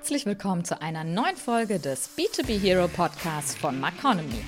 [0.00, 4.42] Herzlich willkommen zu einer neuen Folge des B2B Hero Podcasts von Maconomy.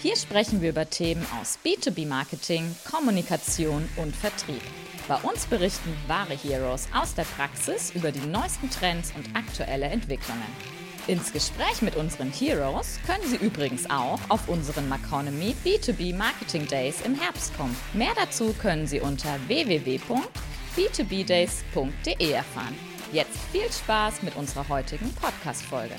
[0.00, 4.62] Hier sprechen wir über Themen aus B2B Marketing, Kommunikation und Vertrieb.
[5.06, 10.40] Bei uns berichten wahre Heroes aus der Praxis über die neuesten Trends und aktuelle Entwicklungen.
[11.06, 17.02] Ins Gespräch mit unseren Heroes können Sie übrigens auch auf unseren Maconomy B2B Marketing Days
[17.02, 17.76] im Herbst kommen.
[17.92, 22.93] Mehr dazu können Sie unter www.b2bdays.de erfahren.
[23.12, 25.94] Jetzt viel Spaß mit unserer heutigen Podcast-Folge.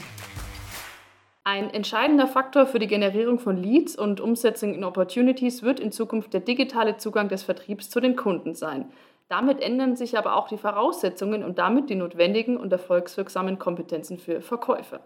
[1.43, 6.33] Ein entscheidender Faktor für die Generierung von Leads und Umsetzung in Opportunities wird in Zukunft
[6.33, 8.91] der digitale Zugang des Vertriebs zu den Kunden sein.
[9.29, 14.41] Damit ändern sich aber auch die Voraussetzungen und damit die notwendigen und erfolgswirksamen Kompetenzen für
[14.41, 14.99] Verkäufer.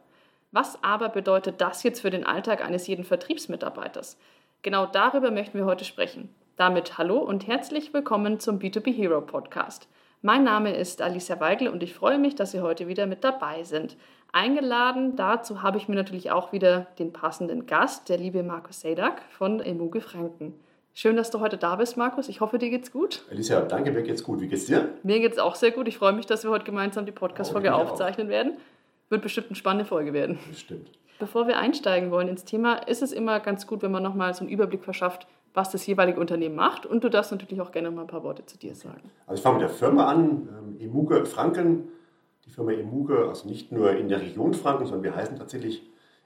[0.51, 4.17] Was aber bedeutet das jetzt für den Alltag eines jeden Vertriebsmitarbeiters?
[4.61, 6.33] Genau darüber möchten wir heute sprechen.
[6.55, 9.87] Damit hallo und herzlich willkommen zum B2B Hero Podcast.
[10.21, 13.63] Mein Name ist Alicia Weigel und ich freue mich, dass Sie heute wieder mit dabei
[13.63, 13.95] sind.
[14.33, 19.21] Eingeladen dazu habe ich mir natürlich auch wieder den passenden Gast, der liebe Markus Sedak
[19.29, 20.53] von Emuge Franken.
[20.93, 22.27] Schön, dass du heute da bist, Markus.
[22.27, 23.23] Ich hoffe, dir geht's gut.
[23.31, 24.41] Alicia, danke, mir geht's gut.
[24.41, 24.89] Wie geht's dir?
[25.03, 25.87] Mir geht's auch sehr gut.
[25.87, 28.31] Ich freue mich, dass wir heute gemeinsam die Podcast-Folge oh, aufzeichnen auch.
[28.31, 28.57] werden.
[29.07, 30.37] Wird bestimmt eine spannende Folge werden.
[30.49, 30.89] Bestimmt.
[31.17, 34.41] Bevor wir einsteigen wollen ins Thema, ist es immer ganz gut, wenn man nochmal so
[34.41, 36.85] einen Überblick verschafft, was das jeweilige Unternehmen macht.
[36.85, 39.11] Und du darfst natürlich auch gerne mal ein paar Worte zu dir sagen.
[39.27, 41.89] Also ich fange mit der Firma an, ähm, Emuge Franken.
[42.45, 45.83] Die Firma Emuge, also nicht nur in der Region Franken, sondern wir heißen tatsächlich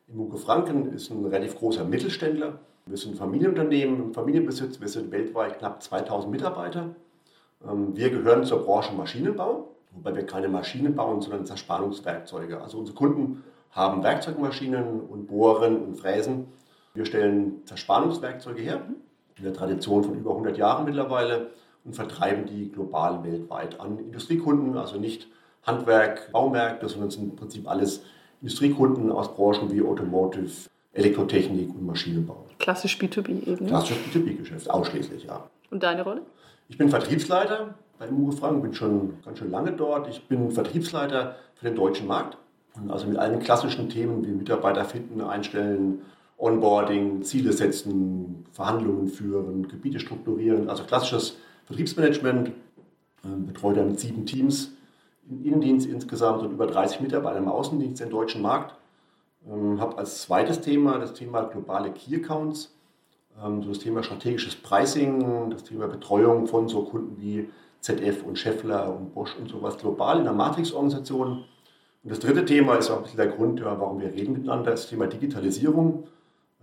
[0.08, 2.60] Emuge Franken, ist ein relativ großer Mittelständler.
[2.86, 4.82] Wir sind ein Familienunternehmen im Familienbesitz.
[4.82, 6.96] Wir sind weltweit knapp 2000 Mitarbeiter.
[7.66, 12.62] Ähm, wir gehören zur Branche Maschinenbau, wobei wir keine Maschinen bauen, sondern Zerspannungswerkzeuge.
[12.62, 16.48] Also unsere Kunden haben Werkzeugmaschinen und Bohren und Fräsen.
[16.94, 18.82] Wir stellen Zerspannungswerkzeuge her
[19.38, 21.52] in der Tradition von über 100 Jahren mittlerweile
[21.84, 25.28] und vertreiben die global weltweit an Industriekunden, also nicht
[25.64, 28.04] Handwerk, Baumärkte, sondern sind im Prinzip alles
[28.42, 30.52] Industriekunden aus Branchen wie Automotive,
[30.94, 32.46] Elektrotechnik und Maschinenbau.
[32.60, 33.68] Klassisch B2B eben.
[33.68, 35.48] Klassisch B2B-Geschäft, ausschließlich, ja.
[35.72, 36.22] Und deine Rolle?
[36.70, 40.10] Ich bin Vertriebsleiter bei Muge Frank, bin schon ganz schön lange dort.
[40.10, 42.38] Ich bin Vertriebsleiter für den deutschen Markt.
[42.90, 46.02] Also mit allen klassischen Themen wie Mitarbeiter finden, einstellen,
[46.44, 52.52] Onboarding, Ziele setzen, Verhandlungen führen, Gebiete strukturieren, also klassisches Vertriebsmanagement,
[53.24, 54.72] ähm, betreut er mit sieben Teams
[55.30, 58.76] im Innendienst insgesamt und über 30 Mitarbeiter im Außendienst im deutschen Markt.
[59.50, 62.76] Ähm, habe als zweites Thema das Thema globale Key Accounts,
[63.42, 67.50] ähm, so das Thema strategisches Pricing, das Thema Betreuung von so Kunden wie
[67.80, 71.46] ZF und Scheffler und Bosch und sowas global in der Matrix-Organisation.
[72.04, 74.90] Und das dritte Thema ist auch ein bisschen der Grund, warum wir reden miteinander, das
[74.90, 76.04] Thema Digitalisierung.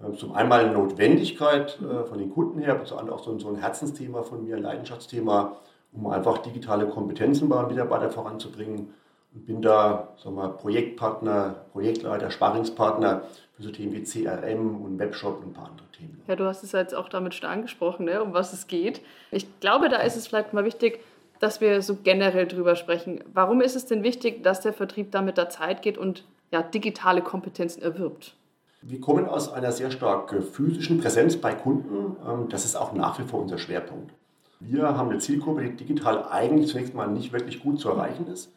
[0.05, 3.57] Ähm, zum einen eine Notwendigkeit äh, von den Kunden her, zum anderen auch so ein
[3.57, 5.57] Herzensthema von mir, ein Leidenschaftsthema,
[5.93, 8.95] um einfach digitale Kompetenzen bei Mitarbeitern voranzubringen.
[9.33, 13.23] Und bin da sagen wir, Projektpartner, Projektleiter, Sparingspartner
[13.57, 16.21] für so Themen wie CRM und Webshop und ein paar andere Themen.
[16.27, 19.03] Ja, du hast es jetzt auch damit schon angesprochen, ne, um was es geht.
[19.31, 21.01] Ich glaube, da ist es vielleicht mal wichtig,
[21.39, 23.23] dass wir so generell drüber sprechen.
[23.33, 26.63] Warum ist es denn wichtig, dass der Vertrieb da mit der Zeit geht und ja,
[26.63, 28.35] digitale Kompetenzen erwirbt?
[28.83, 32.17] Wir kommen aus einer sehr stark physischen Präsenz bei Kunden.
[32.27, 34.13] Ähm, das ist auch nach wie vor unser Schwerpunkt.
[34.59, 38.53] Wir haben eine Zielgruppe, die digital eigentlich zunächst mal nicht wirklich gut zu erreichen ist.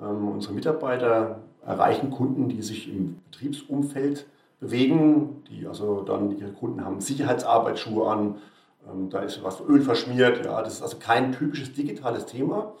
[0.00, 4.26] Ähm, unsere Mitarbeiter erreichen Kunden, die sich im Betriebsumfeld
[4.60, 8.36] bewegen, die also dann ihre Kunden haben Sicherheitsarbeitsschuhe an,
[8.88, 10.44] ähm, da ist was Öl verschmiert.
[10.44, 12.74] Ja, das ist also kein typisches digitales Thema,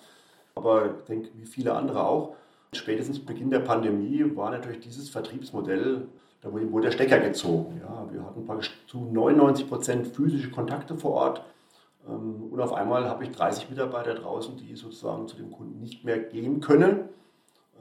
[0.54, 2.36] aber ich denke, wie viele andere auch.
[2.72, 6.06] Spätestens Beginn der Pandemie war natürlich dieses Vertriebsmodell
[6.44, 7.80] da wurde der Stecker gezogen.
[7.82, 8.46] Ja, wir hatten
[8.86, 11.42] zu 99 Prozent physische Kontakte vor Ort.
[12.06, 16.04] Ähm, und auf einmal habe ich 30 Mitarbeiter draußen, die sozusagen zu dem Kunden nicht
[16.04, 17.08] mehr gehen können.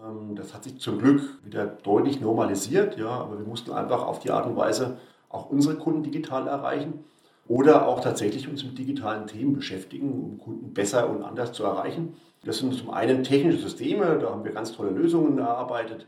[0.01, 4.19] Ähm, das hat sich zum Glück wieder deutlich normalisiert, ja, aber wir mussten einfach auf
[4.19, 4.97] die Art und Weise
[5.27, 7.03] auch unsere Kunden digital erreichen
[7.49, 12.15] oder auch tatsächlich uns mit digitalen Themen beschäftigen, um Kunden besser und anders zu erreichen.
[12.45, 16.07] Das sind zum einen technische Systeme, da haben wir ganz tolle Lösungen erarbeitet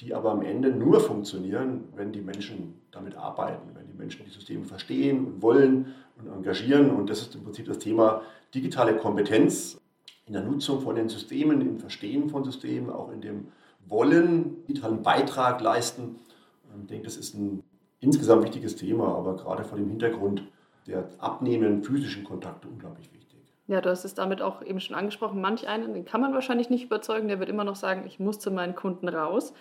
[0.00, 4.30] die aber am Ende nur funktionieren, wenn die Menschen damit arbeiten, wenn die Menschen die
[4.30, 6.90] Systeme verstehen und wollen und engagieren.
[6.90, 8.22] Und das ist im Prinzip das Thema
[8.54, 9.80] digitale Kompetenz
[10.26, 13.48] in der Nutzung von den Systemen, im Verstehen von Systemen, auch in dem
[13.86, 16.16] Wollen, digitalen Beitrag leisten.
[16.80, 17.62] Ich denke, das ist ein
[18.00, 20.44] insgesamt wichtiges Thema, aber gerade vor dem Hintergrund
[20.86, 23.38] der abnehmenden physischen Kontakte unglaublich wichtig.
[23.68, 25.40] Ja, du hast es damit auch eben schon angesprochen.
[25.40, 28.38] Manch einen, den kann man wahrscheinlich nicht überzeugen, der wird immer noch sagen, ich muss
[28.38, 29.52] zu meinen Kunden raus.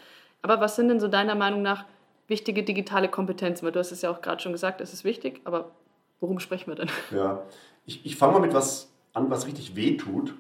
[0.42, 1.86] Aber was sind denn so deiner Meinung nach
[2.28, 3.66] wichtige digitale Kompetenzen?
[3.66, 5.72] Weil du hast es ja auch gerade schon gesagt, es ist wichtig, aber
[6.20, 6.90] worum sprechen wir denn?
[7.12, 7.44] Ja,
[7.86, 10.34] ich, ich fange mal mit was an, was richtig weh tut.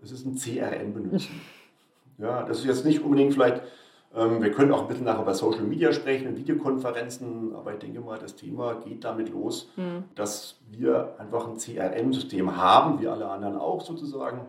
[0.00, 1.40] Das ist ein CRM benutzen.
[2.18, 3.62] ja, das ist jetzt nicht unbedingt vielleicht
[4.16, 7.80] Ähm, wir können auch ein bisschen nachher über Social Media sprechen und Videokonferenzen, aber ich
[7.80, 10.04] denke mal, das Thema geht damit los, mhm.
[10.14, 14.42] dass wir einfach ein CRM-System haben, wie alle anderen auch sozusagen,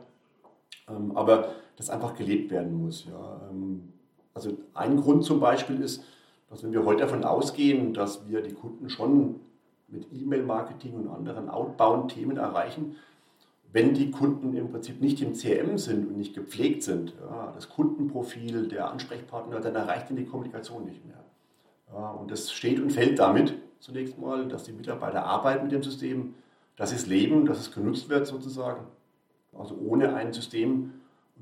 [0.88, 3.06] ähm, aber das einfach gelebt werden muss.
[3.06, 3.42] Ja.
[3.50, 3.94] Ähm,
[4.35, 6.03] also ein Grund zum Beispiel ist,
[6.49, 9.39] dass wenn wir heute davon ausgehen, dass wir die Kunden schon
[9.87, 12.97] mit E-Mail-Marketing und anderen Outbound-Themen erreichen,
[13.71, 17.69] wenn die Kunden im Prinzip nicht im CRM sind und nicht gepflegt sind, ja, das
[17.69, 21.23] Kundenprofil, der Ansprechpartner, dann erreicht ihn die Kommunikation nicht mehr.
[21.93, 25.83] Ja, und das steht und fällt damit zunächst mal, dass die Mitarbeiter arbeiten mit dem
[25.83, 26.35] System,
[26.75, 28.85] dass sie es leben, dass es genutzt wird sozusagen.
[29.53, 30.93] Also ohne ein System,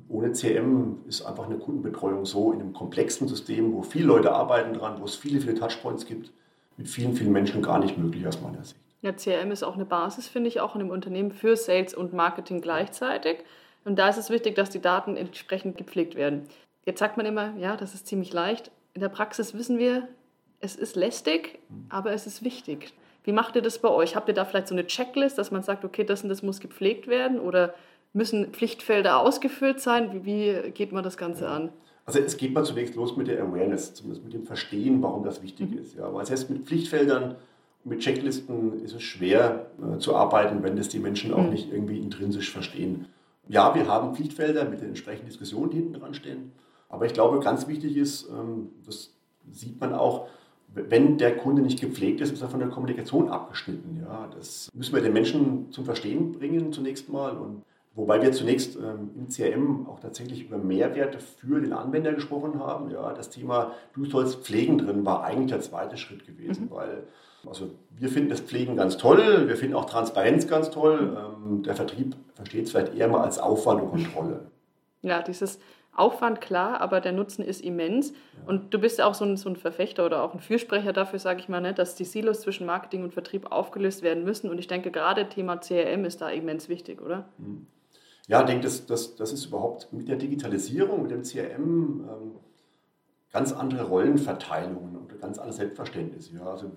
[0.09, 4.73] ohne CRM ist einfach eine Kundenbetreuung so in einem komplexen System, wo viele Leute arbeiten
[4.73, 6.31] dran, wo es viele, viele Touchpoints gibt,
[6.77, 8.79] mit vielen, vielen Menschen gar nicht möglich aus meiner Sicht.
[9.01, 12.13] Ja, CRM ist auch eine Basis, finde ich, auch in einem Unternehmen für Sales und
[12.13, 13.39] Marketing gleichzeitig.
[13.83, 16.47] Und da ist es wichtig, dass die Daten entsprechend gepflegt werden.
[16.85, 18.71] Jetzt sagt man immer, ja, das ist ziemlich leicht.
[18.93, 20.07] In der Praxis wissen wir,
[20.59, 21.59] es ist lästig,
[21.89, 22.93] aber es ist wichtig.
[23.25, 24.15] Wie macht ihr das bei euch?
[24.15, 26.59] Habt ihr da vielleicht so eine Checklist, dass man sagt, okay, das und das muss
[26.59, 27.39] gepflegt werden?
[27.39, 27.73] Oder
[28.13, 30.13] müssen Pflichtfelder ausgefüllt sein?
[30.13, 31.69] Wie, wie geht man das Ganze an?
[32.05, 35.41] Also es geht mal zunächst los mit der Awareness, zumindest mit dem Verstehen, warum das
[35.41, 35.79] wichtig mhm.
[35.79, 35.95] ist.
[35.95, 37.35] Ja, weil heißt, mit Pflichtfeldern
[37.85, 41.49] mit Checklisten ist es schwer äh, zu arbeiten, wenn das die Menschen auch mhm.
[41.49, 43.07] nicht irgendwie intrinsisch verstehen.
[43.47, 46.53] Ja, wir haben Pflichtfelder mit den entsprechenden Diskussionen, die hinten dran stehen.
[46.87, 49.13] Aber ich glaube, ganz wichtig ist, ähm, das
[49.51, 50.27] sieht man auch,
[50.75, 54.01] wenn der Kunde nicht gepflegt ist, ist er von der Kommunikation abgeschnitten.
[54.01, 57.37] Ja, das müssen wir den Menschen zum Verstehen bringen zunächst mal.
[57.37, 57.63] Und
[57.95, 62.89] wobei wir zunächst ähm, im CRM auch tatsächlich über Mehrwerte für den Anwender gesprochen haben.
[62.89, 66.71] Ja, das Thema Du sollst pflegen drin war eigentlich der zweite Schritt gewesen, mhm.
[66.71, 67.03] weil
[67.45, 71.17] also wir finden das Pflegen ganz toll, wir finden auch Transparenz ganz toll.
[71.17, 74.51] Ähm, der Vertrieb versteht es vielleicht eher mal als Aufwand und Kontrolle.
[75.01, 75.59] Ja, dieses
[75.95, 78.11] Aufwand klar, aber der Nutzen ist immens.
[78.11, 78.47] Ja.
[78.47, 81.19] Und du bist ja auch so ein, so ein, Verfechter oder auch ein Fürsprecher dafür,
[81.19, 84.49] sage ich mal, ne, dass die Silos zwischen Marketing und Vertrieb aufgelöst werden müssen.
[84.49, 87.25] Und ich denke, gerade Thema CRM ist da immens wichtig, oder?
[87.37, 87.67] Mhm.
[88.27, 92.31] Ja, ich denke, das, das, das ist überhaupt mit der Digitalisierung, mit dem CRM ähm,
[93.31, 96.31] ganz andere Rollenverteilungen und ganz anderes Selbstverständnis.
[96.33, 96.45] Ja.
[96.45, 96.71] Also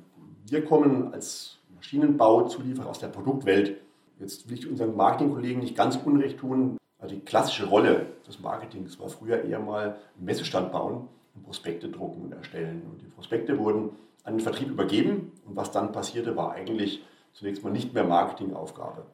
[0.47, 3.77] wir kommen als Maschinenbauzulieferer aus der Produktwelt.
[4.19, 6.79] Jetzt will ich unseren Marketingkollegen nicht ganz unrecht tun.
[6.99, 11.91] Also die klassische Rolle des Marketings war früher eher mal einen Messestand bauen und Prospekte
[11.91, 12.83] drucken und erstellen.
[12.91, 13.91] Und die Prospekte wurden
[14.25, 17.05] an den Vertrieb übergeben und was dann passierte, war eigentlich
[17.35, 19.05] zunächst mal nicht mehr Marketingaufgabe.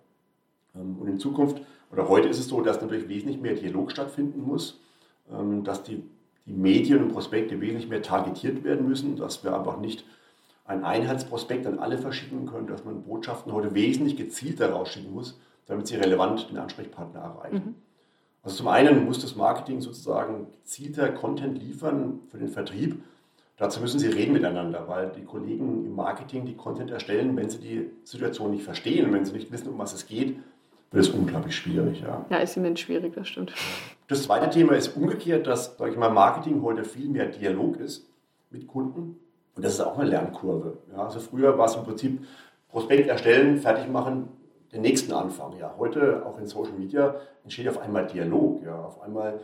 [0.74, 1.60] Ähm, und in Zukunft
[1.92, 4.80] oder heute ist es so, dass natürlich wesentlich mehr Dialog stattfinden muss,
[5.30, 6.02] ähm, dass die,
[6.46, 10.04] die Medien und Prospekte wesentlich mehr targetiert werden müssen, dass wir einfach nicht
[10.64, 15.86] ein Einheitsprospekt an alle verschicken können, dass man Botschaften heute wesentlich gezielter rausschicken muss, damit
[15.86, 17.54] sie relevant den Ansprechpartner erreichen.
[17.66, 17.74] Mhm.
[18.42, 23.02] Also zum einen muss das Marketing sozusagen gezielter Content liefern für den Vertrieb.
[23.56, 27.58] Dazu müssen sie reden miteinander, weil die Kollegen im Marketing die Content erstellen, wenn sie
[27.58, 30.38] die Situation nicht verstehen, wenn sie nicht wissen, um was es geht,
[30.92, 32.02] wird es unglaublich schwierig.
[32.02, 33.52] Ja, ja ist immens schwierig, das stimmt.
[34.08, 38.06] Das zweite Thema ist umgekehrt, dass, sage ich mal, Marketing heute viel mehr Dialog ist
[38.50, 39.18] mit Kunden
[39.54, 40.78] und das ist auch eine Lernkurve.
[40.92, 42.24] Ja, also früher war es im Prinzip
[42.68, 44.28] Prospekt erstellen, fertig machen,
[44.72, 45.58] den nächsten Anfang.
[45.58, 48.62] Ja, heute auch in Social Media entsteht auf einmal Dialog.
[48.64, 49.40] Ja, auf einmal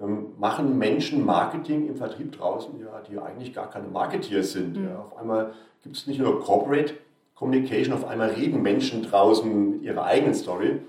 [0.00, 4.78] ähm, machen Menschen Marketing im Vertrieb draußen, ja, die eigentlich gar keine Marketeers sind.
[4.78, 4.88] Mhm.
[4.88, 5.52] Ja, auf einmal
[5.82, 6.94] gibt es nicht nur Corporate
[7.34, 10.80] Communication, auf einmal reden Menschen draußen mit ihrer eigenen Story.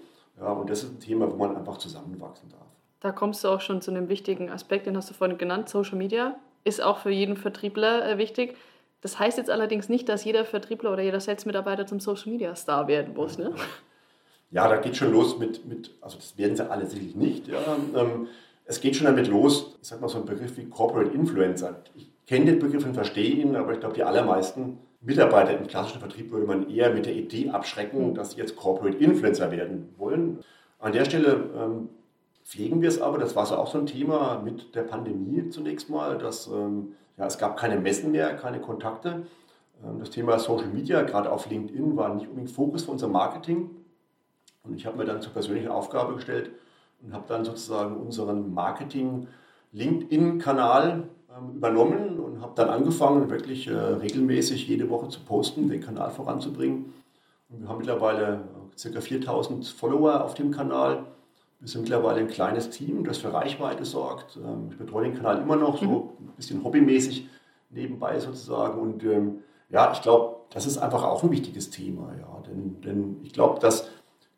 [0.43, 2.67] Ja, und das ist ein Thema, wo man einfach zusammenwachsen darf.
[2.99, 5.97] Da kommst du auch schon zu einem wichtigen Aspekt, den hast du vorhin genannt, Social
[5.97, 6.35] Media
[6.65, 8.55] ist auch für jeden Vertriebler äh, wichtig.
[9.01, 13.37] Das heißt jetzt allerdings nicht, dass jeder Vertriebler oder jeder Sales-Mitarbeiter zum Social-Media-Star werden muss.
[13.37, 13.53] Ne?
[14.49, 17.47] Ja, da geht schon los mit, mit, also das werden sie alle sicherlich nicht.
[17.47, 17.59] Ja.
[17.95, 18.27] Ähm,
[18.65, 21.83] es geht schon damit los, ich sag mal so ein Begriff wie Corporate Influencer.
[21.95, 25.99] Ich kenne den Begriff und verstehe ihn, aber ich glaube, die allermeisten Mitarbeiter im klassischen
[25.99, 28.15] Vertrieb würde man eher mit der Idee abschrecken, mhm.
[28.15, 30.39] dass sie jetzt Corporate Influencer werden wollen.
[30.79, 31.89] An der Stelle ähm,
[32.43, 33.17] pflegen wir es aber.
[33.17, 37.25] Das war so auch so ein Thema mit der Pandemie zunächst mal, dass ähm, ja,
[37.25, 39.25] es gab keine Messen mehr, keine Kontakte.
[39.83, 43.69] Ähm, das Thema Social Media, gerade auf LinkedIn, war nicht unbedingt Fokus für unser Marketing.
[44.63, 46.51] Und ich habe mir dann zur persönlichen Aufgabe gestellt
[47.01, 51.09] und habe dann sozusagen unseren Marketing-LinkedIn-Kanal
[51.55, 56.93] übernommen und habe dann angefangen, wirklich äh, regelmäßig jede Woche zu posten, den Kanal voranzubringen.
[57.49, 58.43] Und wir haben mittlerweile
[58.83, 59.01] äh, ca.
[59.01, 61.05] 4000 Follower auf dem Kanal
[61.63, 64.35] wir sind mittlerweile ein kleines Team, das für Reichweite sorgt.
[64.35, 65.85] Ähm, ich betreue den Kanal immer noch so
[66.19, 66.27] mhm.
[66.27, 67.29] ein bisschen hobbymäßig
[67.69, 68.81] nebenbei sozusagen.
[68.81, 72.13] Und ähm, ja, ich glaube, das ist einfach auch ein wichtiges Thema.
[72.19, 72.43] Ja.
[72.49, 73.87] Denn, denn ich glaube, dass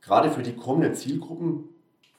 [0.04, 1.64] gerade für die kommenden Zielgruppen,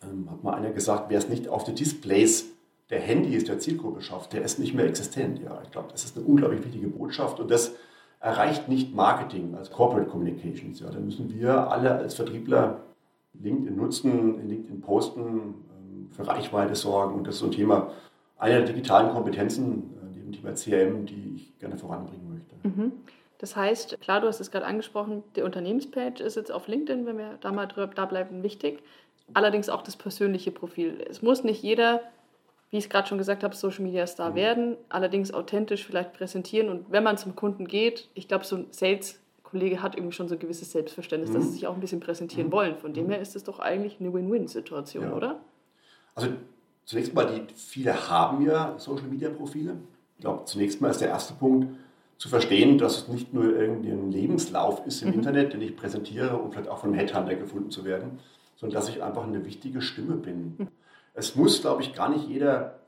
[0.02, 2.46] ähm, hat mal einer gesagt, wer es nicht auf die Displays
[2.90, 5.40] der Handys der Zielgruppe schafft, der ist nicht mehr existent.
[5.42, 7.74] Ja, ich glaube, das ist eine unglaublich wichtige Botschaft und das
[8.20, 10.80] erreicht nicht Marketing als Corporate Communications.
[10.80, 12.82] Ja, da müssen wir alle als Vertriebler
[13.34, 17.90] LinkedIn nutzen, LinkedIn posten, ähm, für Reichweite sorgen und das ist so ein Thema,
[18.38, 22.54] einer der digitalen Kompetenzen äh, neben Thema CRM, die ich gerne voranbringen möchte.
[22.62, 22.92] Mhm.
[23.38, 27.18] Das heißt, klar, du hast es gerade angesprochen, die Unternehmenspage ist jetzt auf LinkedIn, wenn
[27.18, 28.82] wir da mal drüber, da bleiben, wichtig.
[29.34, 31.04] Allerdings auch das persönliche Profil.
[31.10, 32.00] Es muss nicht jeder
[32.76, 34.34] wie ich es gerade schon gesagt habe, Social Media Star mhm.
[34.34, 36.68] werden, allerdings authentisch vielleicht präsentieren.
[36.68, 40.34] Und wenn man zum Kunden geht, ich glaube, so ein Sales-Kollege hat irgendwie schon so
[40.34, 41.34] ein gewisses Selbstverständnis, mhm.
[41.34, 42.52] dass sie sich auch ein bisschen präsentieren mhm.
[42.52, 42.76] wollen.
[42.76, 43.12] Von dem mhm.
[43.12, 45.14] her ist es doch eigentlich eine Win-Win-Situation, ja.
[45.14, 45.40] oder?
[46.14, 46.28] Also
[46.84, 49.76] zunächst mal, die, viele haben ja Social Media Profile.
[50.18, 51.74] Ich glaube, zunächst mal ist der erste Punkt,
[52.18, 55.14] zu verstehen, dass es nicht nur irgendwie ein Lebenslauf ist im mhm.
[55.14, 58.18] Internet, den ich präsentiere, um vielleicht auch von einem Headhunter gefunden zu werden,
[58.56, 60.68] sondern dass ich einfach eine wichtige Stimme bin.
[61.16, 62.78] Es muss, glaube ich, gar nicht jeder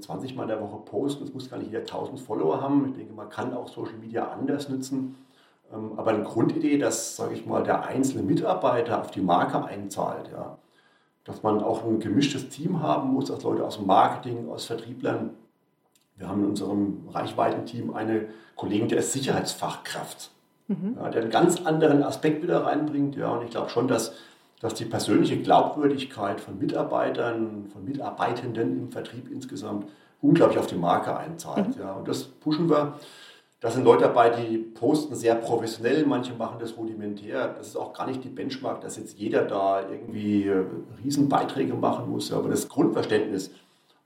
[0.00, 2.88] 20 ähm, Mal in der Woche posten, es muss gar nicht jeder 1000 Follower haben.
[2.88, 5.16] Ich denke, man kann auch Social Media anders nutzen.
[5.72, 10.30] Ähm, aber eine Grundidee, dass, sage ich mal, der einzelne Mitarbeiter auf die Marke einzahlt,
[10.32, 10.56] ja.
[11.24, 15.30] dass man auch ein gemischtes Team haben muss, als Leute aus dem Marketing, aus Vertrieblern.
[16.16, 20.30] Wir haben in unserem Reichweitenteam eine Kollegin, der ist Sicherheitsfachkraft,
[20.68, 20.96] mhm.
[20.98, 23.14] ja, der einen ganz anderen Aspekt wieder reinbringt.
[23.14, 24.14] Ja, und ich glaube schon, dass
[24.60, 29.86] dass die persönliche Glaubwürdigkeit von Mitarbeitern, von Mitarbeitenden im Vertrieb insgesamt
[30.20, 31.76] unglaublich auf die Marke einzahlt.
[31.76, 31.82] Mhm.
[31.82, 32.94] Ja, und das pushen wir.
[33.60, 37.54] Da sind Leute dabei, die posten sehr professionell, manche machen das rudimentär.
[37.58, 40.64] Das ist auch gar nicht die Benchmark, dass jetzt jeder da irgendwie äh,
[41.02, 42.32] Riesenbeiträge machen muss.
[42.32, 43.50] Aber das Grundverständnis,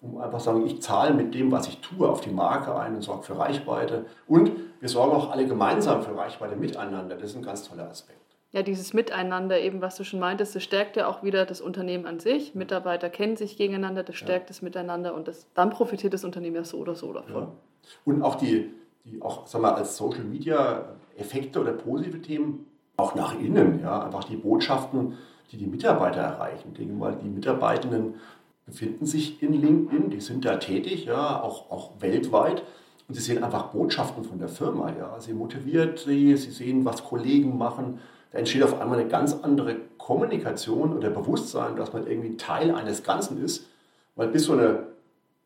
[0.00, 2.94] um einfach zu sagen, ich zahle mit dem, was ich tue, auf die Marke ein
[2.94, 4.06] und sorge für Reichweite.
[4.26, 7.16] Und wir sorgen auch alle gemeinsam für Reichweite miteinander.
[7.16, 10.62] Das ist ein ganz toller Aspekt ja, dieses Miteinander, eben was du schon meintest, das
[10.62, 12.54] stärkt ja auch wieder das Unternehmen an sich.
[12.54, 14.48] Mitarbeiter kennen sich gegeneinander, das stärkt ja.
[14.48, 17.34] das Miteinander und das, dann profitiert das Unternehmen ja so oder so davon.
[17.34, 17.52] Ja.
[18.04, 18.70] Und auch die,
[19.04, 20.84] die auch, sag mal, als Social Media
[21.16, 22.66] Effekte oder positive Themen,
[22.96, 25.16] auch nach innen, ja, einfach die Botschaften,
[25.50, 26.68] die die Mitarbeiter erreichen.
[26.72, 28.14] Ich denke mal, die Mitarbeitenden
[28.66, 32.62] befinden sich in LinkedIn, die sind da tätig, ja, auch, auch weltweit.
[33.08, 34.92] Und sie sehen einfach Botschaften von der Firma.
[34.96, 35.20] Ja.
[35.20, 37.98] Sie motiviert sie, sie sehen, was Kollegen machen,
[38.32, 43.02] da entsteht auf einmal eine ganz andere Kommunikation oder Bewusstsein, dass man irgendwie Teil eines
[43.02, 43.68] Ganzen ist.
[44.16, 44.86] Weil bis so eine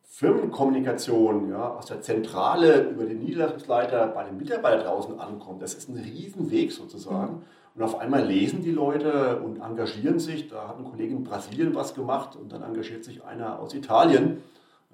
[0.05, 5.88] Firmenkommunikation ja, aus der Zentrale über den Niederlassungsleiter bei den Mitarbeitern draußen ankommt, das ist
[5.88, 7.43] ein Riesenweg sozusagen.
[7.75, 10.49] Und auf einmal lesen die Leute und engagieren sich.
[10.49, 14.43] Da hat ein Kollege in Brasilien was gemacht und dann engagiert sich einer aus Italien.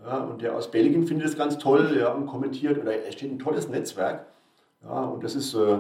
[0.05, 2.79] Ja, und der aus Belgien findet es ganz toll ja, und kommentiert.
[2.79, 4.27] Oder es steht ein tolles Netzwerk.
[4.83, 5.79] Ja, und das ist äh,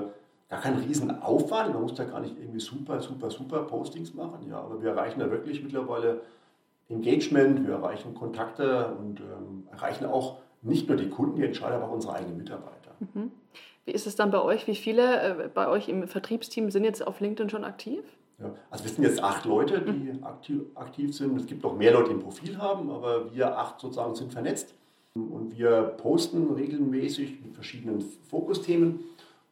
[0.52, 1.73] gar kein Riesenaufwand.
[1.73, 4.47] Man muss da gar nicht irgendwie super, super, super Postings machen.
[4.50, 6.21] Ja, aber wir erreichen da wirklich mittlerweile
[6.90, 11.87] Engagement, wir erreichen Kontakte und ähm, erreichen auch nicht nur die Kunden, die Entscheider, aber
[11.87, 12.90] auch unsere eigenen Mitarbeiter.
[13.00, 13.30] Mhm.
[13.87, 14.66] Wie ist es dann bei euch?
[14.66, 18.04] Wie viele äh, bei euch im Vertriebsteam sind jetzt auf LinkedIn schon aktiv?
[18.38, 20.23] Ja, also wir sind jetzt acht Leute, die mhm.
[20.23, 21.35] aktiv, aktiv sind.
[21.40, 24.75] Es gibt noch mehr Leute, die ein Profil haben, aber wir acht sozusagen sind vernetzt.
[25.14, 29.00] Und wir posten regelmäßig mit verschiedenen Fokusthemen.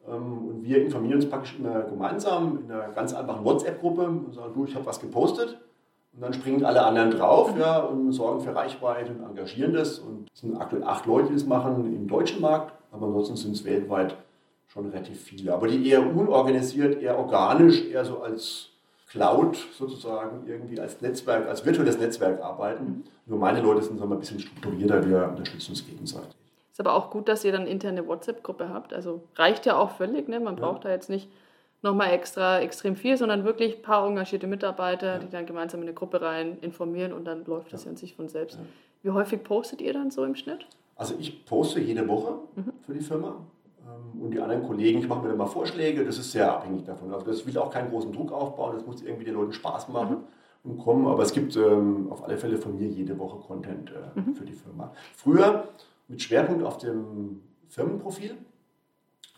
[0.09, 4.53] Ähm, und wir informieren uns praktisch immer gemeinsam in einer ganz einfachen WhatsApp-Gruppe und sagen,
[4.55, 5.59] du, ich habe was gepostet.
[6.13, 9.99] Und dann springen alle anderen drauf ja, und sorgen für Reichweite und engagieren das.
[9.99, 13.53] Und es sind aktuell acht Leute, die das machen im deutschen Markt, aber ansonsten sind
[13.53, 14.17] es weltweit
[14.67, 15.55] schon relativ viele.
[15.55, 18.71] Aber die eher unorganisiert, eher organisch, eher so als
[19.09, 23.05] Cloud sozusagen, irgendwie als Netzwerk, als virtuelles Netzwerk arbeiten.
[23.27, 26.40] Nur meine Leute sind so ein bisschen strukturierter, wir unterstützen uns gegenseitig.
[26.81, 28.95] Ist aber auch gut, dass ihr dann interne WhatsApp-Gruppe habt.
[28.95, 30.41] Also reicht ja auch völlig, ne?
[30.41, 30.63] Man ja.
[30.63, 31.29] braucht da jetzt nicht
[31.83, 35.19] nochmal extra extrem viel, sondern wirklich ein paar engagierte Mitarbeiter, ja.
[35.19, 38.15] die dann gemeinsam in eine Gruppe rein informieren und dann läuft das ja an sich
[38.15, 38.59] von selbst.
[39.03, 40.65] Wie häufig postet ihr dann so im Schnitt?
[40.97, 42.73] Also ich poste jede Woche mhm.
[42.87, 43.37] für die Firma
[43.87, 46.87] ähm, und die anderen Kollegen, ich mache mir dann mal Vorschläge, das ist sehr abhängig
[46.87, 47.13] davon.
[47.13, 50.25] Also das will auch keinen großen Druck aufbauen, das muss irgendwie den Leuten Spaß machen
[50.65, 50.71] mhm.
[50.71, 54.19] und kommen, aber es gibt ähm, auf alle Fälle von mir jede Woche Content äh,
[54.19, 54.35] mhm.
[54.35, 54.93] für die Firma.
[55.15, 55.69] Früher
[56.11, 58.37] mit Schwerpunkt auf dem Firmenprofil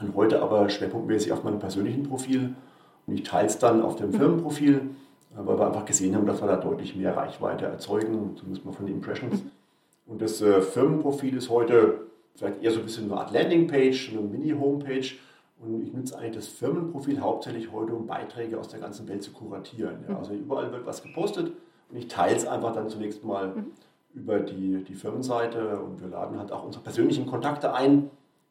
[0.00, 2.54] und heute aber schwerpunktmäßig auf meinem persönlichen Profil.
[3.06, 4.14] Und ich teile es dann auf dem mhm.
[4.14, 4.80] Firmenprofil,
[5.34, 8.86] weil wir einfach gesehen haben, dass wir da deutlich mehr Reichweite erzeugen, zumindest mal von
[8.86, 9.44] den Impressions.
[9.44, 9.50] Mhm.
[10.06, 14.22] Und das äh, Firmenprofil ist heute vielleicht eher so ein bisschen eine Art Landingpage, eine
[14.22, 15.12] Mini-Homepage.
[15.60, 19.32] Und ich nutze eigentlich das Firmenprofil hauptsächlich heute, um Beiträge aus der ganzen Welt zu
[19.32, 19.98] kuratieren.
[20.08, 20.16] Ja, mhm.
[20.16, 21.52] also überall wird was gepostet
[21.90, 23.52] und ich teile es einfach dann zunächst mal
[24.14, 28.10] über die, die Firmenseite und wir laden halt auch unsere persönlichen Kontakte ein,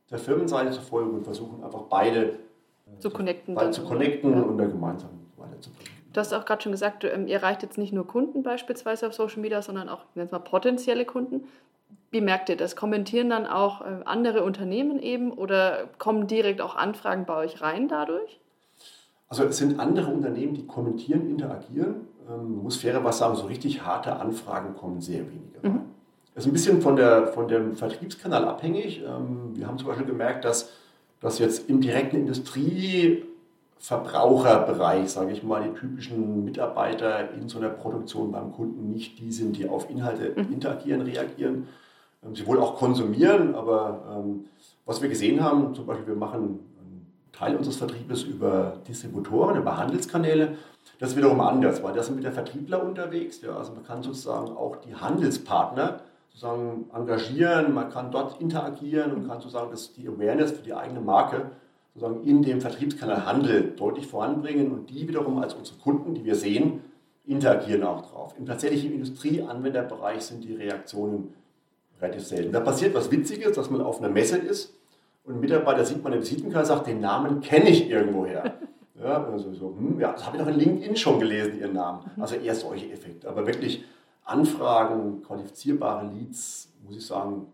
[0.09, 2.39] der Firmenseite zu folgen und versuchen einfach beide
[2.99, 4.41] zu connecten, beide zu connecten ja.
[4.41, 5.91] und da gemeinsam weiterzubringen.
[6.13, 9.13] Du hast auch gerade schon gesagt, ähm, ihr erreicht jetzt nicht nur Kunden beispielsweise auf
[9.13, 11.45] Social Media, sondern auch mal potenzielle Kunden.
[12.09, 12.75] Wie merkt ihr das?
[12.75, 17.87] Kommentieren dann auch äh, andere Unternehmen eben oder kommen direkt auch Anfragen bei euch rein
[17.87, 18.39] dadurch?
[19.29, 22.07] Also es sind andere Unternehmen, die kommentieren, interagieren.
[22.31, 25.59] Ähm, muss fairerweise sagen, so richtig harte Anfragen kommen sehr wenige.
[25.61, 25.81] Mhm.
[26.33, 29.03] Das ist ein bisschen von, der, von dem Vertriebskanal abhängig.
[29.05, 30.69] Ähm, wir haben zum Beispiel gemerkt, dass,
[31.19, 38.31] dass jetzt im direkten Industrieverbraucherbereich, sage ich mal, die typischen Mitarbeiter in so einer Produktion
[38.31, 40.53] beim Kunden nicht die sind, die auf Inhalte mhm.
[40.53, 41.67] interagieren, reagieren.
[42.23, 44.23] Ähm, sie wohl auch konsumieren, aber
[44.85, 49.77] was wir gesehen haben, zum Beispiel wir machen einen Teil unseres Vertriebes über Distributoren, über
[49.77, 50.57] Handelskanäle.
[50.99, 53.41] Das ist wiederum anders, weil da sind mit der Vertriebler unterwegs.
[53.41, 59.27] Ja, also man kann sozusagen auch die Handelspartner sozusagen engagieren, man kann dort interagieren und
[59.27, 61.51] kann sozusagen das, die Awareness für die eigene Marke
[61.93, 66.35] sozusagen in dem Vertriebskanal Handel deutlich voranbringen und die wiederum als unsere Kunden, die wir
[66.35, 66.81] sehen,
[67.25, 68.33] interagieren auch drauf.
[68.37, 71.33] Im tatsächlichen Industrieanwenderbereich sind die Reaktionen
[71.99, 72.51] relativ selten.
[72.51, 74.73] Da passiert was Witziges, dass man auf einer Messe ist
[75.23, 78.55] und ein Mitarbeiter sieht man im Visitenkarte sagt, den Namen kenne ich irgendwoher.
[79.01, 82.09] Ja, also so, hm, ja, das habe ich auch in LinkedIn schon gelesen, Ihren Namen.
[82.19, 83.27] Also eher solche Effekte.
[83.27, 83.83] Aber wirklich
[84.25, 87.47] Anfragen, qualifizierbare Leads, muss ich sagen,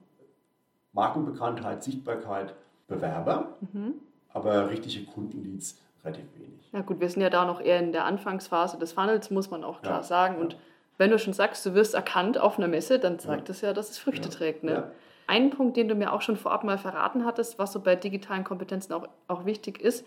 [0.94, 2.54] Markenbekanntheit, Sichtbarkeit,
[2.88, 3.96] Bewerber, mhm.
[4.34, 6.70] aber richtige Kundenleads relativ wenig.
[6.74, 9.64] Ja gut, wir sind ja da noch eher in der Anfangsphase des Funnels, muss man
[9.64, 10.36] auch klar ja, sagen.
[10.36, 10.42] Ja.
[10.42, 10.58] Und
[10.98, 13.48] wenn du schon sagst, du wirst erkannt auf einer Messe, dann zeigt ja.
[13.48, 14.64] das ja, dass es Früchte trägt.
[14.64, 14.92] Ne?
[15.28, 18.44] Ein Punkt, den du mir auch schon vorab mal verraten hattest, was so bei digitalen
[18.44, 20.06] Kompetenzen auch, auch wichtig ist,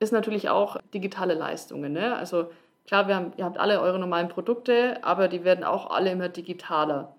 [0.00, 1.92] ist natürlich auch digitale Leistungen.
[1.92, 2.16] Ne?
[2.16, 2.46] Also
[2.86, 7.14] Klar, haben, ihr habt alle eure normalen Produkte, aber die werden auch alle immer digitaler.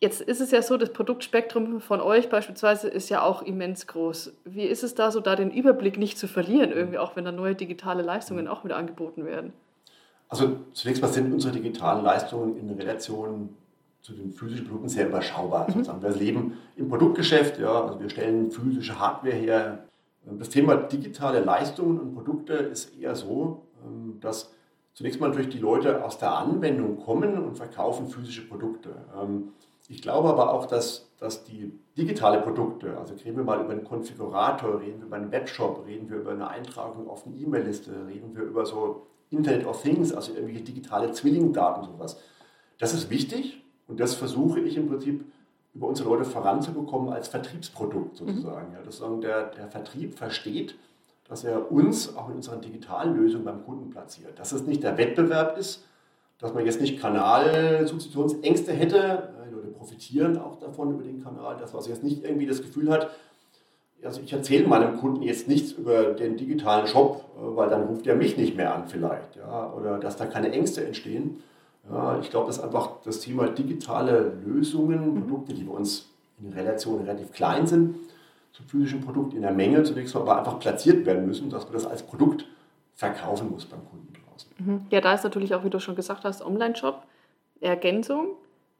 [0.00, 4.32] Jetzt ist es ja so, das Produktspektrum von euch beispielsweise ist ja auch immens groß.
[4.44, 7.32] Wie ist es da so, da den Überblick nicht zu verlieren, irgendwie auch wenn da
[7.32, 9.52] neue digitale Leistungen auch wieder angeboten werden?
[10.28, 13.56] Also zunächst mal sind unsere digitalen Leistungen in Relation
[14.02, 15.66] zu den physischen Produkten sehr überschaubar.
[15.68, 15.72] Mhm.
[15.72, 16.02] Sozusagen.
[16.02, 19.87] Wir leben im Produktgeschäft, ja, also wir stellen physische Hardware her.
[20.32, 24.52] Das Thema digitale Leistungen und Produkte ist eher so, ähm, dass
[24.94, 28.90] zunächst mal natürlich die Leute aus der Anwendung kommen und verkaufen physische Produkte.
[29.20, 29.52] Ähm,
[29.88, 33.84] ich glaube aber auch, dass, dass die digitale Produkte, also reden wir mal über einen
[33.84, 38.36] Konfigurator, reden wir über einen Webshop, reden wir über eine Eintragung auf eine E-Mail-Liste, reden
[38.36, 42.20] wir über so Internet of Things, also irgendwelche digitale Zwillingdaten, sowas.
[42.78, 45.24] Das ist wichtig und das versuche ich im Prinzip
[45.78, 48.70] über unsere Leute voranzubekommen als Vertriebsprodukt sozusagen.
[48.70, 48.74] Mhm.
[48.74, 50.74] Ja, dass der, der Vertrieb versteht,
[51.28, 54.36] dass er uns auch in unseren digitalen Lösungen beim Kunden platziert.
[54.40, 55.84] Dass es nicht der Wettbewerb ist,
[56.40, 59.30] dass man jetzt nicht Kanalsubstitutionsängste hätte.
[59.48, 62.90] Die Leute profitieren auch davon über den Kanal, dass man jetzt nicht irgendwie das Gefühl
[62.90, 63.10] hat,
[64.02, 68.16] also ich erzähle meinem Kunden jetzt nichts über den digitalen Shop, weil dann ruft er
[68.16, 69.36] mich nicht mehr an vielleicht.
[69.36, 71.42] Ja, oder dass da keine Ängste entstehen.
[71.90, 76.10] Ja, ich glaube, dass einfach das Thema digitale Lösungen, Produkte, die bei uns
[76.40, 77.96] in Relation relativ klein sind,
[78.52, 81.72] zum physischen Produkt in der Menge zunächst mal aber einfach platziert werden müssen, dass man
[81.72, 82.44] das als Produkt
[82.94, 84.50] verkaufen muss beim Kunden draußen.
[84.58, 84.86] Mhm.
[84.90, 87.02] Ja, da ist natürlich auch, wie du schon gesagt hast, Online-Shop,
[87.60, 88.30] Ergänzung.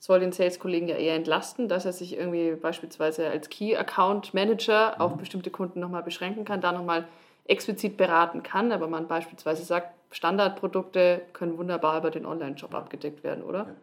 [0.01, 5.01] Soll den Sales-Kollegen ja eher entlasten, dass er sich irgendwie beispielsweise als Key-Account-Manager mhm.
[5.01, 7.07] auf bestimmte Kunden nochmal beschränken kann, da nochmal
[7.45, 13.43] explizit beraten kann, aber man beispielsweise sagt, Standardprodukte können wunderbar über den Online-Shop abgedeckt werden,
[13.45, 13.59] oder?
[13.59, 13.75] Ja.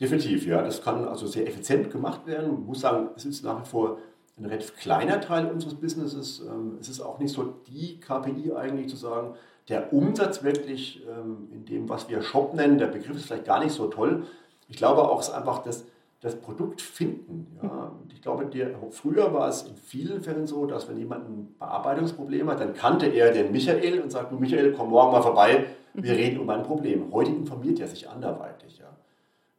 [0.00, 0.62] Definitiv, ja.
[0.62, 2.52] Das kann also sehr effizient gemacht werden.
[2.52, 3.98] Man muss sagen, es ist nach wie vor
[4.38, 6.40] ein relativ kleiner Teil unseres Businesses.
[6.40, 9.34] Ähm, es ist auch nicht so die KPI eigentlich zu sagen,
[9.68, 13.62] der Umsatz wirklich ähm, in dem, was wir Shop nennen, der Begriff ist vielleicht gar
[13.62, 14.26] nicht so toll.
[14.68, 15.84] Ich glaube auch, es ist einfach das,
[16.20, 17.58] das Produkt finden.
[17.62, 17.92] Ja.
[18.12, 22.48] ich glaube, der, früher war es in vielen Fällen so, dass wenn jemand ein Bearbeitungsproblem
[22.48, 26.12] hat, dann kannte er den Michael und sagt, du Michael, komm morgen mal vorbei, wir
[26.12, 26.18] mhm.
[26.18, 27.12] reden um ein Problem.
[27.12, 28.78] Heute informiert er sich anderweitig.
[28.78, 28.86] Ja.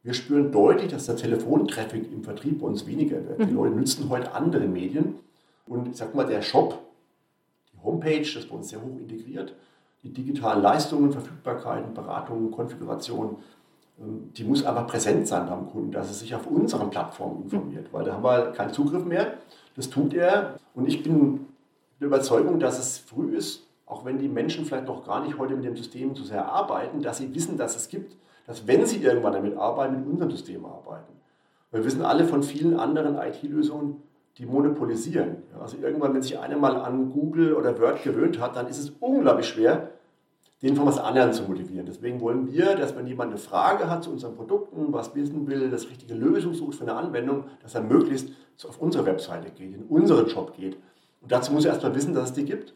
[0.02, 3.40] Wir spüren deutlich, dass der Telefontraffic im Vertrieb bei uns weniger wird.
[3.40, 3.56] Die mhm.
[3.56, 5.16] Leute nutzen heute andere Medien.
[5.66, 6.78] Und ich sag mal, der Shop,
[7.72, 9.54] die Homepage, das ist bei uns sehr hoch integriert,
[10.02, 13.36] die digitalen Leistungen, Verfügbarkeiten, Beratungen, Konfiguration, ähm,
[13.98, 18.04] die muss einfach präsent sein beim Kunden, dass er sich auf unseren Plattformen informiert, weil
[18.04, 19.34] da haben wir keinen Zugriff mehr.
[19.74, 20.58] Das tut er.
[20.74, 21.46] Und ich bin
[22.00, 25.56] der Überzeugung, dass es früh ist, auch wenn die Menschen vielleicht noch gar nicht heute
[25.56, 28.14] mit dem System so sehr arbeiten, dass sie wissen, dass es gibt
[28.48, 31.12] dass wenn sie irgendwann damit arbeiten, mit unserem System arbeiten.
[31.70, 34.02] Wir wissen alle von vielen anderen IT-Lösungen,
[34.38, 35.42] die monopolisieren.
[35.60, 38.90] Also irgendwann, wenn sich einer mal an Google oder Word gewöhnt hat, dann ist es
[39.00, 39.90] unglaublich schwer,
[40.62, 41.86] den von was anderem zu motivieren.
[41.86, 45.70] Deswegen wollen wir, dass wenn jemand eine Frage hat zu unseren Produkten, was wissen will,
[45.70, 48.30] das richtige Lösung sucht für eine Anwendung, dass er möglichst
[48.66, 50.76] auf unsere Webseite geht, in unseren Shop geht.
[51.20, 52.74] Und dazu muss er erstmal wissen, dass es die gibt.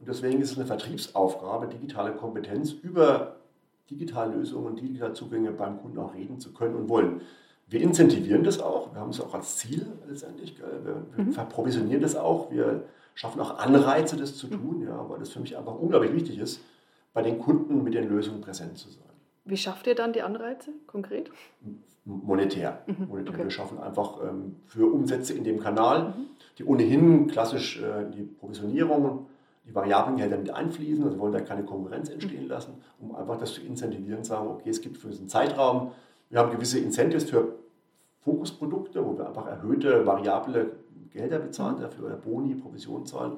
[0.00, 3.36] Und deswegen ist es eine Vertriebsaufgabe, digitale Kompetenz über
[3.88, 7.20] digitalen Lösungen, digitale Zugänge beim Kunden auch reden zu können und wollen.
[7.68, 11.32] Wir incentivieren das auch, wir haben es auch als Ziel letztendlich, wir, wir mhm.
[11.32, 15.56] verprovisionieren das auch, wir schaffen auch Anreize, das zu tun, ja, weil das für mich
[15.56, 16.60] einfach unglaublich wichtig ist,
[17.12, 19.02] bei den Kunden mit den Lösungen präsent zu sein.
[19.44, 21.30] Wie schafft ihr dann die Anreize konkret?
[22.04, 22.82] Monetär.
[22.86, 23.34] Mhm, Monetär.
[23.34, 23.44] Okay.
[23.44, 26.26] Wir schaffen einfach ähm, für Umsätze in dem Kanal, mhm.
[26.58, 29.26] die ohnehin klassisch äh, die Provisionierung,
[29.66, 32.48] die Variablengehälter mit einfließen, also wollen da keine Konkurrenz entstehen mhm.
[32.48, 35.92] lassen, um einfach das zu incentivieren, sagen, okay, es gibt für diesen Zeitraum,
[36.30, 37.56] wir haben gewisse Incentives für
[38.20, 40.72] Fokusprodukte, wo wir einfach erhöhte variable
[41.12, 41.82] Gelder bezahlen mhm.
[41.82, 43.34] dafür oder Boni, Provision zahlen.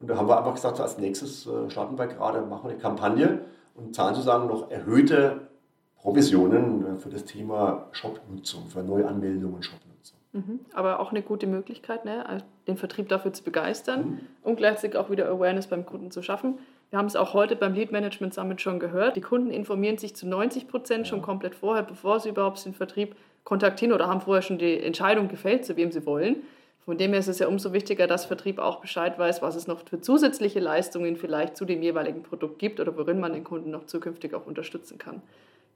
[0.00, 2.70] Und da haben wir einfach gesagt, so als nächstes äh, starten wir gerade, machen wir
[2.70, 3.40] eine Kampagne
[3.74, 5.48] und zahlen sozusagen noch erhöhte
[5.96, 10.18] Provisionen äh, für das Thema Shop-Nutzung, für Neuanmeldungen und Shop-Nutzung.
[10.32, 10.60] Mhm.
[10.74, 12.42] Aber auch eine gute Möglichkeit, ne?
[12.66, 14.20] den Vertrieb dafür zu begeistern mhm.
[14.42, 16.58] und gleichzeitig auch wieder Awareness beim Kunden zu schaffen.
[16.90, 19.16] Wir haben es auch heute beim Lead Management Summit schon gehört.
[19.16, 23.16] Die Kunden informieren sich zu 90 Prozent schon komplett vorher, bevor sie überhaupt den Vertrieb
[23.44, 26.42] kontaktieren oder haben vorher schon die Entscheidung gefällt, zu wem sie wollen.
[26.86, 29.66] Von dem her ist es ja umso wichtiger, dass Vertrieb auch Bescheid weiß, was es
[29.66, 33.72] noch für zusätzliche Leistungen vielleicht zu dem jeweiligen Produkt gibt oder worin man den Kunden
[33.72, 35.20] noch zukünftig auch unterstützen kann.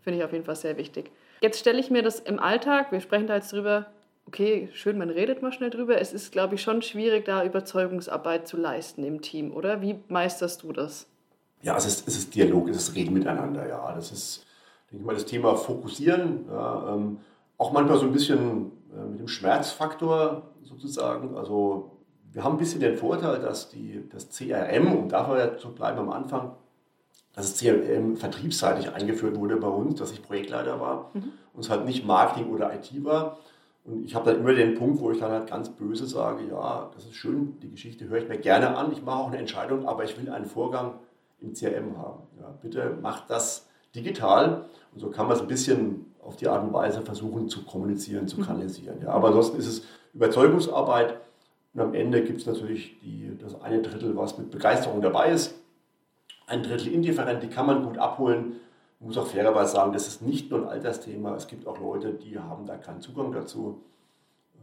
[0.02, 1.10] Finde ich auf jeden Fall sehr wichtig.
[1.40, 3.86] Jetzt stelle ich mir das im Alltag, wir sprechen da jetzt drüber,
[4.28, 6.00] okay, schön, man redet mal schnell drüber.
[6.00, 9.82] Es ist, glaube ich, schon schwierig, da Überzeugungsarbeit zu leisten im Team, oder?
[9.82, 11.08] Wie meisterst du das?
[11.62, 13.92] Ja, es ist, es ist Dialog, es ist Reden miteinander, ja.
[13.92, 14.46] Das ist,
[14.90, 16.44] denke ich mal, das Thema Fokussieren.
[16.48, 17.18] Ja, ähm,
[17.58, 18.70] auch manchmal so ein bisschen
[19.10, 21.36] mit dem Schmerzfaktor sozusagen.
[21.36, 21.98] Also
[22.32, 25.98] wir haben ein bisschen den Vorteil, dass die, das CRM, um dafür ja zu bleiben
[25.98, 26.52] am Anfang,
[27.32, 31.32] dass das CRM vertriebsseitig eingeführt wurde bei uns, dass ich Projektleiter war mhm.
[31.54, 33.38] und es halt nicht Marketing oder IT war.
[33.84, 36.90] Und ich habe dann immer den Punkt, wo ich dann halt ganz böse sage, ja,
[36.94, 39.86] das ist schön, die Geschichte höre ich mir gerne an, ich mache auch eine Entscheidung,
[39.86, 40.94] aber ich will einen Vorgang
[41.40, 42.22] im CRM haben.
[42.38, 46.64] Ja, bitte macht das digital und so kann man es ein bisschen auf die Art
[46.64, 49.00] und Weise versuchen zu kommunizieren, zu kanalisieren.
[49.02, 49.82] Ja, aber ansonsten ist es
[50.14, 51.20] Überzeugungsarbeit
[51.74, 55.54] und am Ende gibt es natürlich die, das eine Drittel, was mit Begeisterung dabei ist,
[56.46, 58.56] ein Drittel indifferent, die kann man gut abholen.
[58.98, 62.12] Ich muss auch fairerweise sagen, das ist nicht nur ein Altersthema, es gibt auch Leute,
[62.12, 63.82] die haben da keinen Zugang dazu.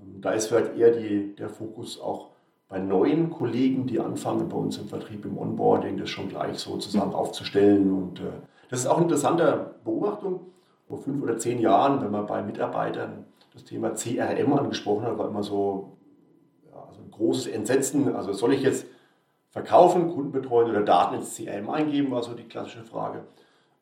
[0.02, 2.32] Ähm, da ist vielleicht eher die, der Fokus auch
[2.68, 7.14] bei neuen Kollegen, die anfangen bei uns im Vertrieb, im Onboarding, das schon gleich sozusagen
[7.14, 7.92] aufzustellen.
[7.94, 8.24] Und äh,
[8.70, 10.42] das ist auch eine interessante Beobachtung
[10.88, 15.28] vor fünf oder zehn Jahren, wenn man bei Mitarbeitern das Thema CRM angesprochen hat, war
[15.28, 15.98] immer so,
[16.66, 18.16] ja, so ein großes Entsetzen.
[18.16, 18.86] Also soll ich jetzt
[19.50, 23.24] verkaufen, Kunden betreuen oder Daten ins CRM eingeben, war so die klassische Frage.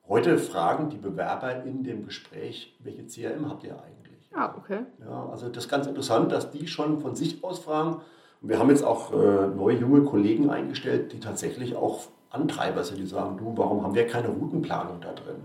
[0.08, 4.30] Heute fragen die Bewerber in dem Gespräch, welche CRM habt ihr eigentlich?
[4.34, 4.80] Ah, okay.
[5.00, 8.02] Ja, also das ist ganz interessant, dass die schon von sich aus fragen.
[8.41, 13.00] Und wir haben jetzt auch äh, neue junge Kollegen eingestellt, die tatsächlich auch Antreiber sind,
[13.00, 15.38] die sagen, du, warum haben wir keine Routenplanung da drin?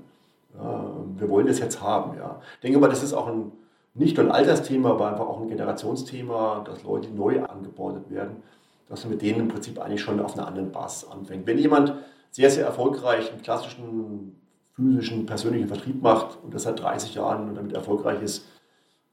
[0.55, 2.17] Wir wollen das jetzt haben.
[2.17, 2.41] Ja.
[2.55, 3.53] Ich denke mal, das ist auch ein,
[3.95, 8.43] nicht nur ein Altersthema, aber einfach auch ein Generationsthema, dass Leute neu angebordet werden,
[8.89, 11.47] dass man mit denen im Prinzip eigentlich schon auf einer anderen Basis anfängt.
[11.47, 11.95] Wenn jemand
[12.31, 14.41] sehr, sehr erfolgreich einen klassischen
[14.73, 18.47] physischen, persönlichen Vertrieb macht und das seit 30 Jahren und damit erfolgreich ist,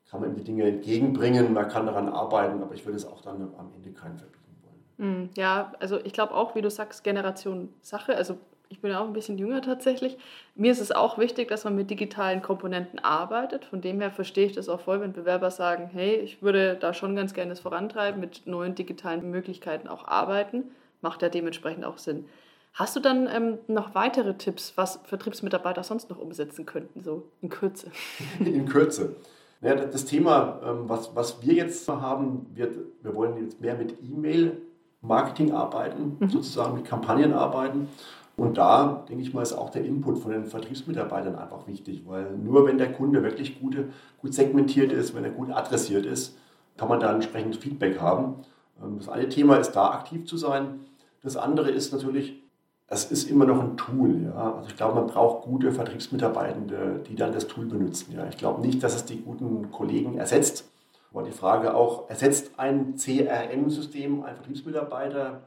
[0.10, 3.22] kann man ihm die Dinge entgegenbringen, man kann daran arbeiten, aber ich würde es auch
[3.22, 4.84] dann am Ende keinen verbieten wollen.
[4.98, 8.16] Hm, ja, also ich glaube auch, wie du sagst, Generation Sache.
[8.16, 8.38] Also
[8.70, 10.18] ich bin auch ein bisschen jünger tatsächlich.
[10.56, 13.66] Mir ist es auch wichtig, dass man mit digitalen Komponenten arbeitet.
[13.66, 16.94] Von dem her verstehe ich das auch voll, wenn Bewerber sagen, hey, ich würde da
[16.94, 20.64] schon ganz gerne das vorantreiben, mit neuen digitalen Möglichkeiten auch arbeiten.
[21.02, 22.26] Macht ja dementsprechend auch Sinn.
[22.74, 27.50] Hast du dann ähm, noch weitere Tipps, was Vertriebsmitarbeiter sonst noch umsetzen könnten, so in
[27.50, 27.92] Kürze?
[28.40, 29.16] In Kürze.
[29.62, 33.96] Ja, das Thema, ähm, was, was wir jetzt haben, wird, wir wollen jetzt mehr mit
[34.04, 36.30] E-Mail-Marketing arbeiten, mhm.
[36.30, 37.90] sozusagen mit Kampagnen arbeiten.
[38.38, 42.38] Und da, denke ich mal, ist auch der Input von den Vertriebsmitarbeitern einfach wichtig, weil
[42.38, 43.90] nur wenn der Kunde wirklich gute,
[44.22, 46.38] gut segmentiert ist, wenn er gut adressiert ist,
[46.78, 48.36] kann man da entsprechend Feedback haben.
[48.82, 50.82] Ähm, das eine Thema ist, da aktiv zu sein.
[51.24, 52.44] Das andere ist natürlich,
[52.86, 54.26] es ist immer noch ein Tool.
[54.26, 54.54] Ja?
[54.54, 58.14] Also ich glaube, man braucht gute Vertriebsmitarbeitende, die dann das Tool benutzen.
[58.16, 58.28] Ja?
[58.28, 60.70] Ich glaube nicht, dass es die guten Kollegen ersetzt.
[61.12, 65.42] Aber die Frage auch, ersetzt ein CRM-System ein Vertriebsmitarbeiter?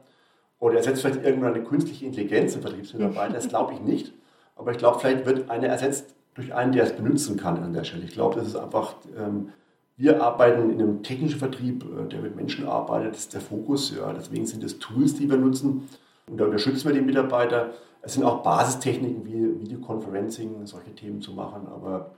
[0.61, 3.33] Oder ersetzt vielleicht irgendwann eine künstliche Intelligenz im Vertriebsmitarbeiter?
[3.33, 4.13] Das glaube ich nicht.
[4.55, 7.83] Aber ich glaube, vielleicht wird eine ersetzt durch einen, der es benutzen kann an der
[7.83, 8.03] Stelle.
[8.05, 9.49] Ich glaube, das ist einfach, ähm,
[9.97, 13.91] wir arbeiten in einem technischen Vertrieb, äh, der mit Menschen arbeitet, das ist der Fokus.
[13.97, 14.13] Ja.
[14.13, 15.89] Deswegen sind es Tools, die wir nutzen.
[16.27, 17.71] Und da unterstützen wir die Mitarbeiter.
[18.03, 21.67] Es sind auch Basistechniken wie Videoconferencing, solche Themen zu machen.
[21.73, 22.11] Aber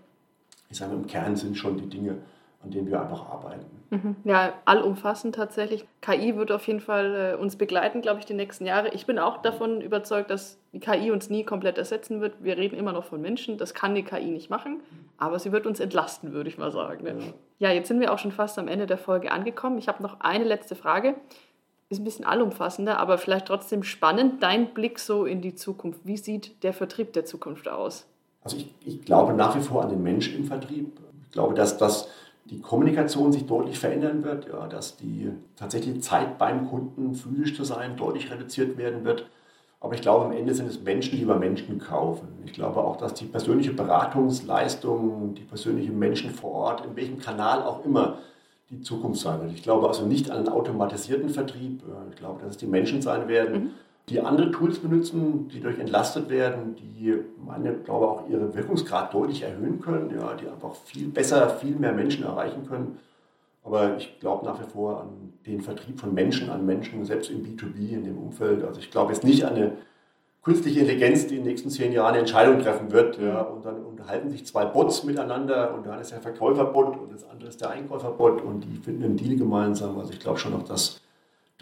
[0.70, 2.18] ich sage, im Kern sind schon die Dinge
[2.64, 3.66] an denen wir einfach arbeiten.
[3.90, 4.16] Mhm.
[4.24, 5.86] Ja, allumfassend tatsächlich.
[6.02, 8.90] KI wird auf jeden Fall äh, uns begleiten, glaube ich, die nächsten Jahre.
[8.90, 12.36] Ich bin auch davon überzeugt, dass die KI uns nie komplett ersetzen wird.
[12.40, 13.58] Wir reden immer noch von Menschen.
[13.58, 14.80] Das kann die KI nicht machen,
[15.18, 17.04] aber sie wird uns entlasten, würde ich mal sagen.
[17.04, 17.16] Ne?
[17.60, 17.70] Ja.
[17.70, 19.78] ja, jetzt sind wir auch schon fast am Ende der Folge angekommen.
[19.78, 21.16] Ich habe noch eine letzte Frage.
[21.90, 24.42] Ist ein bisschen allumfassender, aber vielleicht trotzdem spannend.
[24.42, 26.00] Dein Blick so in die Zukunft.
[26.06, 28.08] Wie sieht der Vertrieb der Zukunft aus?
[28.44, 30.98] Also ich, ich glaube nach wie vor an den Menschen im Vertrieb.
[31.26, 32.10] Ich glaube, dass das
[32.54, 37.64] die Kommunikation sich deutlich verändern wird, ja, dass die tatsächliche Zeit beim Kunden physisch zu
[37.64, 39.28] sein deutlich reduziert werden wird.
[39.80, 42.28] Aber ich glaube, am Ende sind es Menschen, die bei Menschen kaufen.
[42.46, 47.64] Ich glaube auch, dass die persönliche Beratungsleistung, die persönlichen Menschen vor Ort, in welchem Kanal
[47.64, 48.20] auch immer,
[48.70, 49.54] die Zukunft sein wird.
[49.54, 51.82] Ich glaube also nicht an einen automatisierten Vertrieb.
[52.12, 53.64] Ich glaube, dass es die Menschen sein werden.
[53.64, 53.72] Mhm
[54.10, 59.44] die andere Tools benutzen, die durch entlastet werden, die, meine, glaube auch ihren Wirkungsgrad deutlich
[59.44, 63.00] erhöhen können, ja, die einfach viel besser, viel mehr Menschen erreichen können.
[63.64, 67.44] Aber ich glaube nach wie vor an den Vertrieb von Menschen an Menschen, selbst im
[67.44, 68.64] B2B, in dem Umfeld.
[68.64, 69.72] Also ich glaube jetzt nicht an eine
[70.44, 73.18] künstliche Intelligenz, die in den nächsten zehn Jahren eine Entscheidung treffen wird.
[73.20, 77.24] Ja, und dann unterhalten sich zwei Bots miteinander und dann ist der Verkäuferbot und das
[77.30, 79.98] andere ist der Einkäuferbot und die finden einen Deal gemeinsam.
[79.98, 81.00] Also ich glaube schon noch, dass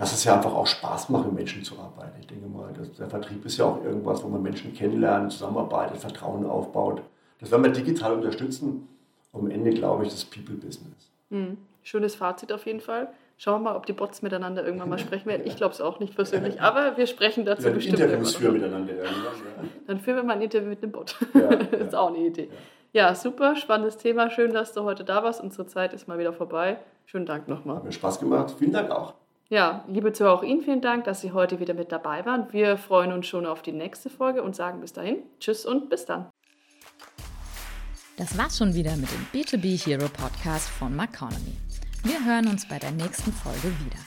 [0.01, 2.19] dass es ja einfach auch Spaß macht, mit Menschen zu arbeiten.
[2.19, 5.97] Ich denke mal, das, der Vertrieb ist ja auch irgendwas, wo man Menschen kennenlernt, zusammenarbeitet,
[5.97, 7.03] Vertrauen aufbaut.
[7.39, 8.87] Das werden wir digital unterstützen.
[9.31, 11.11] Am Ende glaube ich, das People-Business.
[11.29, 11.59] Mhm.
[11.83, 13.09] Schönes Fazit auf jeden Fall.
[13.37, 15.43] Schauen wir mal, ob die Bots miteinander irgendwann mal sprechen werden.
[15.45, 17.99] Ich glaube es auch nicht persönlich, aber wir sprechen dazu ja, bestimmt.
[17.99, 19.13] Interviews führen miteinander irgendwann.
[19.23, 19.69] Ja.
[19.85, 21.15] Dann führen wir mal ein Interview mit einem Bot.
[21.35, 22.49] Ja, das ist auch eine Idee.
[22.91, 23.13] Ja.
[23.13, 24.31] super, spannendes Thema.
[24.31, 25.41] Schön, dass du heute da warst.
[25.41, 26.79] Unsere Zeit ist mal wieder vorbei.
[27.05, 27.75] Schönen Dank nochmal.
[27.75, 28.55] Hat mir Spaß gemacht.
[28.57, 29.13] Vielen Dank auch.
[29.51, 32.47] Ja, liebe Zuhörer, auch Ihnen vielen Dank, dass Sie heute wieder mit dabei waren.
[32.53, 36.05] Wir freuen uns schon auf die nächste Folge und sagen bis dahin Tschüss und bis
[36.05, 36.29] dann.
[38.15, 41.57] Das war's schon wieder mit dem B2B Hero Podcast von Maconomy.
[42.03, 43.99] Wir hören uns bei der nächsten Folge wieder.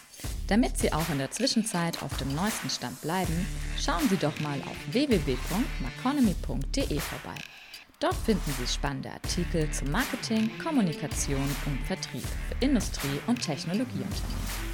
[0.48, 3.46] Damit Sie auch in der Zwischenzeit auf dem neuesten Stand bleiben,
[3.78, 7.36] schauen Sie doch mal auf www.maconomy.de vorbei.
[8.00, 14.73] Dort finden Sie spannende Artikel zu Marketing, Kommunikation und Vertrieb für Industrie- und Technologieunternehmen.